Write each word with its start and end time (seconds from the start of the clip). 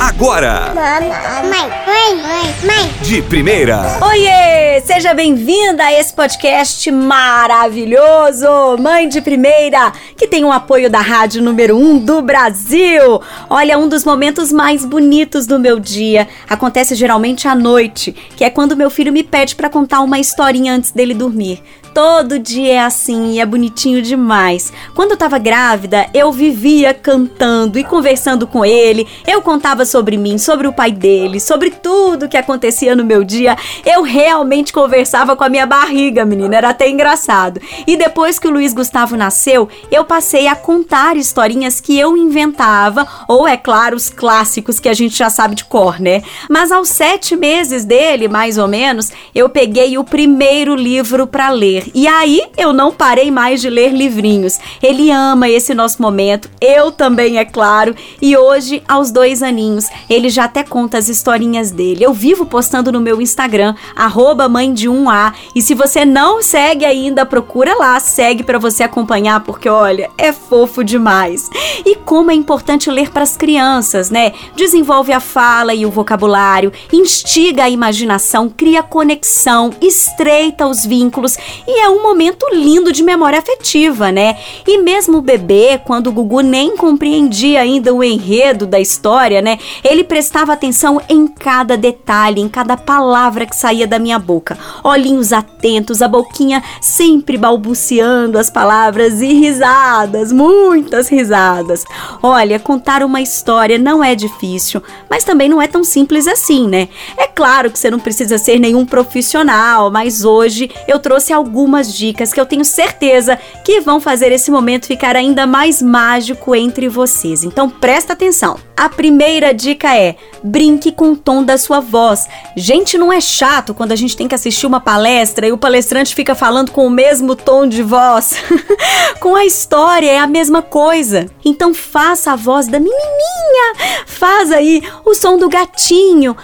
agora. 0.00 0.72
Mãe, 0.74 1.08
mãe, 1.42 2.16
mãe, 2.16 2.54
mãe. 2.64 2.90
De 3.02 3.20
primeira. 3.20 3.98
Oiê! 4.00 4.80
Seja 4.80 5.12
bem-vinda 5.12 5.84
a 5.84 5.92
esse 5.92 6.12
podcast 6.14 6.90
maravilhoso, 6.90 8.78
Mãe 8.78 9.06
de 9.08 9.20
Primeira, 9.20 9.92
que 10.16 10.26
tem 10.26 10.42
o 10.42 10.50
apoio 10.50 10.88
da 10.88 11.00
Rádio 11.00 11.42
Número 11.42 11.76
1 11.76 11.80
um 11.80 11.98
do 11.98 12.22
Brasil. 12.22 13.20
Olha, 13.50 13.78
um 13.78 13.88
dos 13.88 14.04
momentos 14.04 14.50
mais 14.50 14.86
bonitos 14.86 15.46
do 15.46 15.58
meu 15.58 15.78
dia 15.78 16.26
acontece 16.48 16.94
geralmente 16.94 17.46
à 17.46 17.54
noite, 17.54 18.12
que 18.36 18.42
é 18.42 18.48
quando 18.48 18.76
meu 18.76 18.88
filho 18.88 19.12
me 19.12 19.22
pede 19.22 19.54
para 19.54 19.68
contar 19.68 20.00
uma 20.00 20.18
historinha 20.18 20.72
antes 20.72 20.92
dele 20.92 21.12
dormir. 21.12 21.62
Todo 21.92 22.38
dia 22.38 22.74
é 22.74 22.78
assim 22.78 23.32
e 23.32 23.40
é 23.40 23.46
bonitinho 23.46 24.00
demais. 24.00 24.72
Quando 24.94 25.12
eu 25.12 25.16
tava 25.16 25.38
grávida, 25.38 26.08
eu 26.14 26.30
vivia 26.30 26.94
cantando 26.94 27.78
e 27.78 27.84
conversando 27.84 28.46
com 28.46 28.64
ele. 28.64 29.08
Eu 29.26 29.42
contava 29.42 29.84
sobre 29.84 30.16
mim, 30.16 30.38
sobre 30.38 30.68
o 30.68 30.72
pai 30.72 30.92
dele, 30.92 31.40
sobre 31.40 31.70
tudo 31.70 32.28
que 32.28 32.36
acontecia 32.36 32.94
no 32.94 33.04
meu 33.04 33.24
dia. 33.24 33.56
Eu 33.84 34.02
realmente 34.02 34.72
conversava 34.72 35.34
com 35.34 35.42
a 35.42 35.48
minha 35.48 35.66
barriga, 35.66 36.24
menina. 36.24 36.56
Era 36.56 36.68
até 36.70 36.88
engraçado. 36.88 37.60
E 37.86 37.96
depois 37.96 38.38
que 38.38 38.46
o 38.46 38.52
Luiz 38.52 38.72
Gustavo 38.72 39.16
nasceu, 39.16 39.68
eu 39.90 40.04
passei 40.04 40.46
a 40.46 40.54
contar 40.54 41.16
historinhas 41.16 41.80
que 41.80 41.98
eu 41.98 42.16
inventava, 42.16 43.06
ou 43.26 43.48
é 43.48 43.56
claro, 43.56 43.96
os 43.96 44.08
clássicos 44.08 44.78
que 44.78 44.88
a 44.88 44.94
gente 44.94 45.16
já 45.16 45.28
sabe 45.28 45.56
de 45.56 45.64
cor, 45.64 45.98
né? 45.98 46.22
Mas 46.48 46.70
aos 46.70 46.88
sete 46.88 47.34
meses 47.34 47.84
dele, 47.84 48.28
mais 48.28 48.58
ou 48.58 48.68
menos, 48.68 49.10
eu 49.34 49.48
peguei 49.48 49.98
o 49.98 50.04
primeiro 50.04 50.76
livro 50.76 51.26
para 51.26 51.50
ler 51.50 51.79
ler. 51.80 51.90
E 51.94 52.06
aí 52.06 52.42
eu 52.56 52.72
não 52.72 52.92
parei 52.92 53.30
mais 53.30 53.60
de 53.60 53.70
ler 53.70 53.92
livrinhos. 53.92 54.58
Ele 54.82 55.10
ama 55.10 55.48
esse 55.48 55.74
nosso 55.74 56.00
momento, 56.00 56.50
eu 56.60 56.92
também, 56.92 57.38
é 57.38 57.44
claro. 57.44 57.94
E 58.20 58.36
hoje, 58.36 58.82
aos 58.86 59.10
dois 59.10 59.42
aninhos, 59.42 59.86
ele 60.08 60.28
já 60.28 60.44
até 60.44 60.62
conta 60.62 60.98
as 60.98 61.08
historinhas 61.08 61.70
dele. 61.70 62.04
Eu 62.04 62.12
vivo 62.12 62.46
postando 62.46 62.92
no 62.92 63.00
meu 63.00 63.20
Instagram, 63.20 63.74
arroba 63.96 64.48
mãe 64.48 64.72
de 64.72 64.88
1A. 64.88 65.32
E 65.54 65.62
se 65.62 65.74
você 65.74 66.04
não 66.04 66.42
segue 66.42 66.84
ainda, 66.84 67.26
procura 67.26 67.74
lá, 67.74 67.98
segue 67.98 68.42
para 68.42 68.58
você 68.58 68.82
acompanhar, 68.82 69.40
porque 69.40 69.68
olha, 69.68 70.10
é 70.18 70.32
fofo 70.32 70.84
demais. 70.84 71.48
E 71.84 71.96
como 71.96 72.30
é 72.30 72.34
importante 72.34 72.90
ler 72.90 73.10
para 73.10 73.22
as 73.22 73.36
crianças, 73.36 74.10
né? 74.10 74.32
Desenvolve 74.56 75.12
a 75.12 75.20
fala 75.20 75.74
e 75.74 75.86
o 75.86 75.90
vocabulário, 75.90 76.72
instiga 76.92 77.64
a 77.64 77.70
imaginação, 77.70 78.48
cria 78.48 78.82
conexão, 78.82 79.70
estreita 79.80 80.66
os 80.66 80.84
vínculos 80.84 81.36
e 81.72 81.78
é 81.78 81.88
um 81.88 82.02
momento 82.02 82.44
lindo 82.52 82.92
de 82.92 83.00
memória 83.00 83.38
afetiva, 83.38 84.10
né? 84.10 84.36
E 84.66 84.78
mesmo 84.78 85.18
o 85.18 85.22
bebê, 85.22 85.80
quando 85.84 86.08
o 86.08 86.12
Gugu 86.12 86.40
nem 86.40 86.76
compreendia 86.76 87.60
ainda 87.60 87.94
o 87.94 88.02
enredo 88.02 88.66
da 88.66 88.80
história, 88.80 89.40
né? 89.40 89.56
Ele 89.84 90.02
prestava 90.02 90.52
atenção 90.52 91.00
em 91.08 91.28
cada 91.28 91.76
detalhe, 91.76 92.40
em 92.40 92.48
cada 92.48 92.76
palavra 92.76 93.46
que 93.46 93.54
saía 93.54 93.86
da 93.86 94.00
minha 94.00 94.18
boca. 94.18 94.58
Olhinhos 94.82 95.32
atentos, 95.32 96.02
a 96.02 96.08
boquinha 96.08 96.60
sempre 96.80 97.38
balbuciando 97.38 98.36
as 98.36 98.50
palavras 98.50 99.22
e 99.22 99.32
risadas, 99.32 100.32
muitas 100.32 101.08
risadas. 101.08 101.84
Olha, 102.20 102.58
contar 102.58 103.04
uma 103.04 103.20
história 103.20 103.78
não 103.78 104.02
é 104.02 104.16
difícil, 104.16 104.82
mas 105.08 105.22
também 105.22 105.48
não 105.48 105.62
é 105.62 105.68
tão 105.68 105.84
simples 105.84 106.26
assim, 106.26 106.66
né? 106.66 106.88
É 107.16 107.28
claro 107.28 107.70
que 107.70 107.78
você 107.78 107.92
não 107.92 108.00
precisa 108.00 108.38
ser 108.38 108.58
nenhum 108.58 108.84
profissional, 108.84 109.88
mas 109.88 110.24
hoje 110.24 110.68
eu 110.88 110.98
trouxe 110.98 111.32
alguns 111.32 111.59
algumas 111.60 111.92
dicas 111.92 112.32
que 112.32 112.40
eu 112.40 112.46
tenho 112.46 112.64
certeza 112.64 113.38
que 113.62 113.80
vão 113.80 114.00
fazer 114.00 114.32
esse 114.32 114.50
momento 114.50 114.86
ficar 114.86 115.14
ainda 115.14 115.46
mais 115.46 115.82
mágico 115.82 116.54
entre 116.54 116.88
vocês. 116.88 117.44
Então 117.44 117.68
presta 117.68 118.14
atenção. 118.14 118.58
A 118.74 118.88
primeira 118.88 119.52
dica 119.52 119.94
é: 119.94 120.16
brinque 120.42 120.90
com 120.90 121.12
o 121.12 121.16
tom 121.16 121.44
da 121.44 121.58
sua 121.58 121.80
voz. 121.80 122.26
Gente, 122.56 122.96
não 122.96 123.12
é 123.12 123.20
chato 123.20 123.74
quando 123.74 123.92
a 123.92 123.96
gente 123.96 124.16
tem 124.16 124.26
que 124.26 124.34
assistir 124.34 124.66
uma 124.66 124.80
palestra 124.80 125.46
e 125.46 125.52
o 125.52 125.58
palestrante 125.58 126.14
fica 126.14 126.34
falando 126.34 126.70
com 126.70 126.86
o 126.86 126.90
mesmo 126.90 127.36
tom 127.36 127.66
de 127.66 127.82
voz. 127.82 128.36
com 129.20 129.36
a 129.36 129.44
história 129.44 130.10
é 130.10 130.18
a 130.18 130.26
mesma 130.26 130.62
coisa. 130.62 131.26
Então 131.44 131.74
faça 131.74 132.32
a 132.32 132.36
voz 132.36 132.68
da 132.68 132.80
menininha. 132.80 133.74
Faz 134.06 134.50
aí 134.50 134.82
o 135.04 135.12
som 135.14 135.36
do 135.36 135.50
gatinho. 135.50 136.34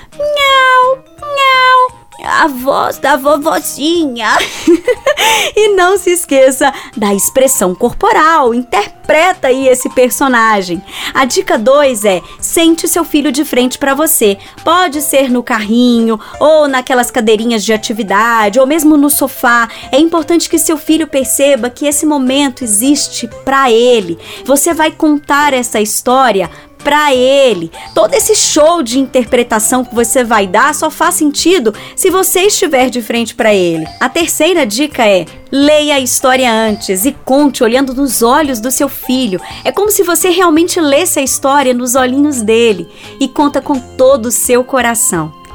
A 2.26 2.48
voz 2.48 2.98
da 2.98 3.16
vovozinha. 3.16 4.36
e 5.54 5.68
não 5.74 5.96
se 5.96 6.10
esqueça 6.10 6.72
da 6.96 7.14
expressão 7.14 7.74
corporal, 7.74 8.52
interpreta 8.52 9.48
aí 9.48 9.68
esse 9.68 9.88
personagem. 9.90 10.82
A 11.14 11.24
dica 11.24 11.56
2 11.56 12.04
é: 12.04 12.22
sente 12.40 12.88
seu 12.88 13.04
filho 13.04 13.30
de 13.30 13.44
frente 13.44 13.78
para 13.78 13.94
você. 13.94 14.36
Pode 14.64 15.00
ser 15.02 15.30
no 15.30 15.42
carrinho 15.42 16.18
ou 16.40 16.66
naquelas 16.66 17.10
cadeirinhas 17.10 17.64
de 17.64 17.72
atividade 17.72 18.58
ou 18.58 18.66
mesmo 18.66 18.96
no 18.96 19.08
sofá. 19.08 19.68
É 19.92 19.98
importante 19.98 20.48
que 20.48 20.58
seu 20.58 20.76
filho 20.76 21.06
perceba 21.06 21.70
que 21.70 21.86
esse 21.86 22.04
momento 22.04 22.64
existe 22.64 23.28
para 23.44 23.70
ele. 23.70 24.18
Você 24.44 24.74
vai 24.74 24.90
contar 24.90 25.52
essa 25.52 25.80
história 25.80 26.50
para 26.82 27.14
ele. 27.14 27.70
Todo 27.94 28.14
esse 28.14 28.34
show 28.34 28.82
de 28.82 28.98
interpretação 28.98 29.84
que 29.84 29.94
você 29.94 30.22
vai 30.22 30.46
dar 30.46 30.74
só 30.74 30.90
faz 30.90 31.14
sentido 31.14 31.74
se 31.94 32.10
você 32.10 32.42
estiver 32.42 32.90
de 32.90 33.02
frente 33.02 33.34
para 33.34 33.54
ele. 33.54 33.86
A 34.00 34.08
terceira 34.08 34.66
dica 34.66 35.06
é: 35.06 35.26
leia 35.50 35.94
a 35.94 36.00
história 36.00 36.50
antes 36.50 37.04
e 37.04 37.12
conte 37.12 37.64
olhando 37.64 37.94
nos 37.94 38.22
olhos 38.22 38.60
do 38.60 38.70
seu 38.70 38.88
filho. 38.88 39.40
É 39.64 39.72
como 39.72 39.90
se 39.90 40.02
você 40.02 40.30
realmente 40.30 40.80
lesse 40.80 41.18
a 41.18 41.22
história 41.22 41.74
nos 41.74 41.94
olhinhos 41.94 42.42
dele 42.42 42.88
e 43.20 43.28
conta 43.28 43.60
com 43.60 43.78
todo 43.78 44.26
o 44.26 44.32
seu 44.32 44.62
coração. 44.64 45.45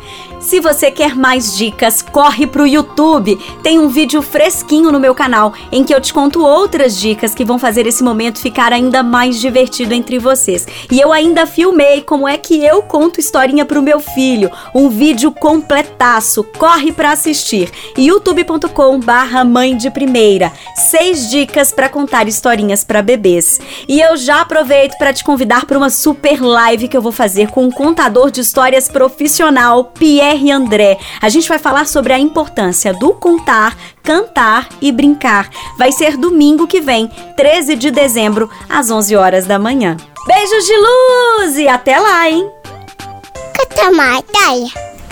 Se 0.41 0.59
você 0.59 0.89
quer 0.89 1.15
mais 1.15 1.55
dicas, 1.55 2.01
corre 2.01 2.47
pro 2.47 2.65
YouTube. 2.65 3.37
Tem 3.61 3.77
um 3.77 3.87
vídeo 3.87 4.23
fresquinho 4.23 4.91
no 4.91 4.99
meu 4.99 5.13
canal 5.13 5.53
em 5.71 5.83
que 5.83 5.93
eu 5.93 6.01
te 6.01 6.11
conto 6.11 6.43
outras 6.43 6.99
dicas 6.99 7.35
que 7.35 7.45
vão 7.45 7.59
fazer 7.59 7.85
esse 7.85 8.03
momento 8.03 8.41
ficar 8.41 8.73
ainda 8.73 9.03
mais 9.03 9.39
divertido 9.39 9.93
entre 9.93 10.17
vocês. 10.17 10.65
E 10.91 10.99
eu 10.99 11.13
ainda 11.13 11.45
filmei 11.45 12.01
como 12.01 12.27
é 12.27 12.37
que 12.37 12.65
eu 12.65 12.81
conto 12.81 13.19
historinha 13.19 13.65
pro 13.65 13.83
meu 13.83 13.99
filho. 13.99 14.49
Um 14.73 14.89
vídeo 14.89 15.31
completaço. 15.31 16.43
Corre 16.57 16.91
para 16.91 17.11
assistir. 17.11 17.71
youtube.com/barra 17.95 19.45
mãe 19.45 19.77
de 19.77 19.91
primeira. 19.91 20.51
Seis 20.75 21.29
dicas 21.29 21.71
para 21.71 21.87
contar 21.87 22.27
historinhas 22.27 22.83
para 22.83 23.03
bebês. 23.03 23.59
E 23.87 24.01
eu 24.01 24.17
já 24.17 24.41
aproveito 24.41 24.97
para 24.97 25.13
te 25.13 25.23
convidar 25.23 25.67
para 25.67 25.77
uma 25.77 25.91
super 25.91 26.41
live 26.41 26.87
que 26.87 26.97
eu 26.97 27.01
vou 27.01 27.11
fazer 27.11 27.51
com 27.51 27.63
um 27.63 27.71
contador 27.71 28.31
de 28.31 28.41
histórias 28.41 28.87
profissional, 28.87 29.85
Pierre 29.85 30.30
R. 30.31 30.51
André. 30.51 30.97
A 31.21 31.29
gente 31.29 31.47
vai 31.47 31.59
falar 31.59 31.87
sobre 31.87 32.13
a 32.13 32.19
importância 32.19 32.93
do 32.93 33.13
contar, 33.13 33.77
cantar 34.03 34.69
e 34.81 34.91
brincar. 34.91 35.49
Vai 35.77 35.91
ser 35.91 36.17
domingo 36.17 36.67
que 36.67 36.81
vem, 36.81 37.09
13 37.35 37.75
de 37.75 37.91
dezembro, 37.91 38.49
às 38.69 38.89
11 38.89 39.15
horas 39.15 39.45
da 39.45 39.59
manhã. 39.59 39.97
Beijos 40.25 40.65
de 40.65 40.73
luz 40.77 41.57
e 41.57 41.67
até 41.67 41.99
lá, 41.99 42.29
hein? 42.29 42.49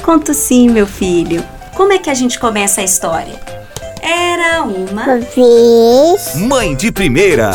Conto 0.04 0.34
sim, 0.34 0.70
meu 0.70 0.88
filho. 0.88 1.44
Como 1.76 1.94
é 1.94 1.98
que 1.98 2.10
a 2.10 2.14
gente 2.14 2.40
começa 2.40 2.82
a 2.82 2.84
história? 2.84 3.40
Era 4.02 4.64
uma 4.64 5.18
vez 5.18 6.36
Mãe 6.36 6.76
de 6.76 6.92
primeira. 6.92 7.52